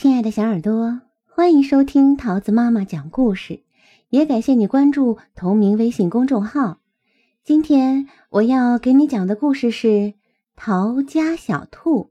[0.00, 3.60] 亲爱的小耳朵，欢迎收听桃子妈妈讲故事，
[4.08, 6.80] 也感谢你关注同名微信公众号。
[7.44, 9.88] 今天我要给你讲的故事是
[10.56, 12.04] 《逃家小兔》，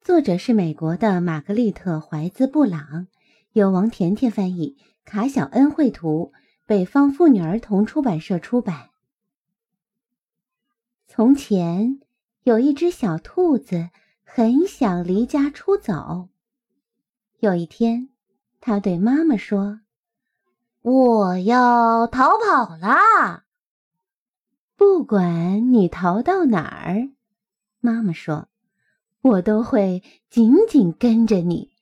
[0.00, 3.08] 作者是美国的玛格丽特·怀兹·布朗，
[3.52, 6.32] 由王甜甜翻译，卡小恩绘图，
[6.66, 8.90] 北方妇女儿童出版社出版。
[11.08, 11.98] 从前
[12.44, 13.88] 有一只小兔子，
[14.22, 16.28] 很想离家出走。
[17.44, 18.08] 有一天，
[18.58, 19.80] 他对妈妈说
[20.80, 23.44] ：“我要逃跑啦！”
[24.76, 27.10] 不管你逃到哪儿，
[27.80, 28.48] 妈妈说
[29.20, 31.74] ：“我都会紧紧跟着你。”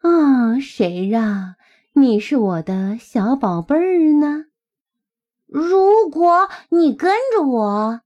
[0.00, 1.56] 啊，谁让
[1.92, 4.46] 你是我的小宝贝儿呢？
[5.46, 8.00] 如果你跟着我，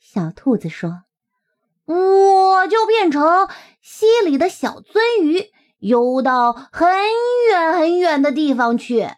[0.00, 1.04] 小兔子说
[1.86, 3.48] ：“我就变成
[3.80, 5.46] 溪里的小鳟鱼。”
[5.82, 6.88] 游到很
[7.50, 9.08] 远很远的地方去。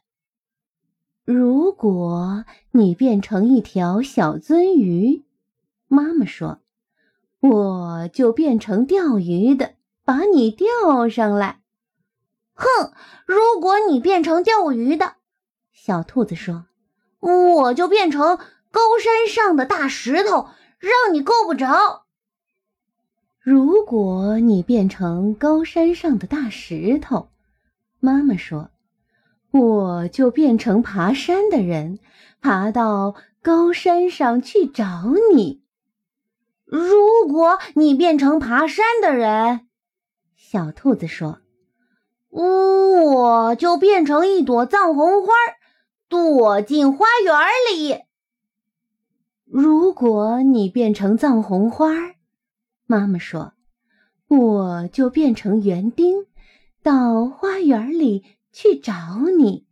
[1.27, 5.25] 如果你变成一条小鳟鱼，
[5.89, 6.61] 妈妈说，
[7.41, 9.75] 我就变成钓鱼的，
[10.05, 11.61] 把你钓上来。
[12.55, 12.93] 哼！
[13.27, 15.17] 如果你变成钓鱼的，
[15.71, 16.65] 小兔子说，
[17.21, 18.39] 我就变成
[18.71, 22.04] 高山上的大石头，让你够不着。
[23.45, 27.29] 如果你变成高山上的大石头，
[28.01, 28.71] 妈妈说，
[29.51, 31.99] 我就变成爬山的人，
[32.41, 35.61] 爬到高山上去找你。
[36.65, 39.67] 如果你变成爬山的人，
[40.35, 41.41] 小兔子说，
[42.31, 45.35] 我就变成一朵藏红花，
[46.09, 47.37] 躲进花园
[47.77, 48.05] 里。
[49.45, 52.15] 如果你变成藏红花，
[52.87, 53.55] 妈妈说
[54.29, 56.27] ：“我就变成园丁，
[56.83, 59.67] 到花园里去找你。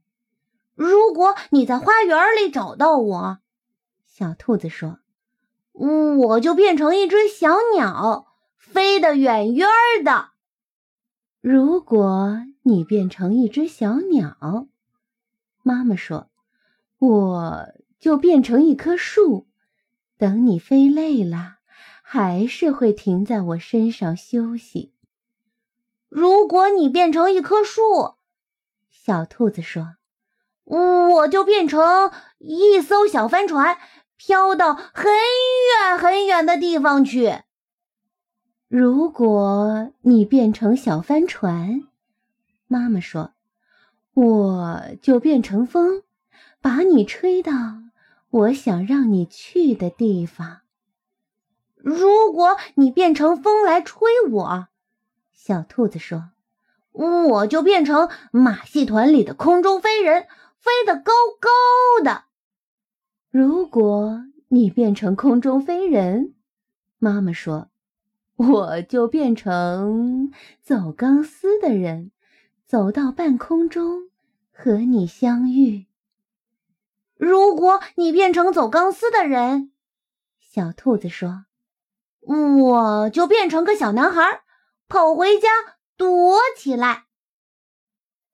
[0.74, 3.38] 如果你在花园里找到我，
[4.06, 4.98] 小兔子说，
[5.72, 9.68] 我就变成一只小鸟，飞得远远
[10.02, 10.30] 的。
[11.42, 14.68] 如果你变成一只小鸟，
[15.62, 16.30] 妈妈说，
[16.98, 17.68] 我
[17.98, 19.46] 就变成一棵树，
[20.16, 21.58] 等你飞累了。”
[22.14, 24.92] 还是会停在我身上休息。
[26.10, 28.16] 如果你变成一棵树，
[28.90, 29.96] 小兔子说，
[30.64, 33.78] 我就变成一艘小帆船，
[34.18, 37.38] 飘到很远很远的地方去。
[38.68, 41.84] 如果你变成小帆船，
[42.66, 43.32] 妈妈说，
[44.12, 46.02] 我就变成风，
[46.60, 47.52] 把你吹到
[48.28, 50.58] 我想让你去的地方。
[51.84, 54.68] 如果你变成风来吹我，
[55.32, 56.30] 小兔子说，
[56.92, 60.28] 我就变成马戏团里的空中飞人，
[60.58, 62.24] 飞得高高的。
[63.30, 66.34] 如果你变成空中飞人，
[66.98, 67.68] 妈妈说，
[68.36, 70.30] 我就变成
[70.62, 72.12] 走钢丝的人，
[72.64, 74.08] 走到半空中
[74.52, 75.86] 和你相遇。
[77.16, 79.72] 如果你变成走钢丝的人，
[80.38, 81.46] 小兔子说。
[82.24, 84.42] 我就变成个小男孩，
[84.88, 85.48] 跑回家
[85.96, 87.06] 躲起来。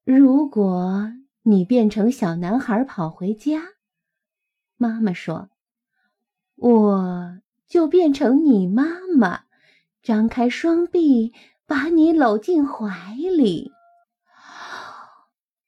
[0.04, 1.12] 如果
[1.42, 3.62] 你变成小男孩跑回家，
[4.76, 5.48] 妈妈说，
[6.56, 8.84] 我就变成你妈
[9.16, 9.44] 妈，
[10.02, 11.32] 张开双臂
[11.66, 13.72] 把你搂进怀里。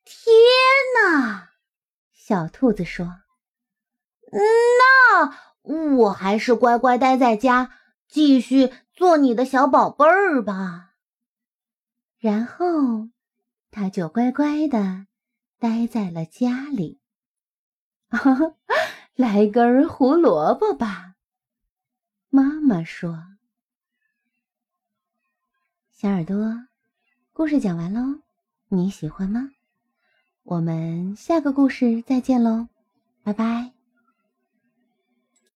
[0.04, 0.34] 天
[1.02, 1.48] 哪！
[2.12, 3.22] 小兔子说
[4.30, 5.32] ：“那
[5.96, 7.72] 我还是乖乖待在家。”
[8.10, 10.94] 继续做你的小宝贝儿吧。
[12.18, 13.08] 然后，
[13.70, 15.06] 他就乖乖的
[15.58, 17.00] 待在了家里。
[19.14, 21.14] 来根胡萝卜吧，
[22.28, 23.36] 妈妈说。
[25.90, 26.66] 小耳朵，
[27.32, 28.20] 故事讲完喽，
[28.68, 29.50] 你喜欢吗？
[30.42, 32.68] 我们下个故事再见喽，
[33.22, 33.79] 拜拜。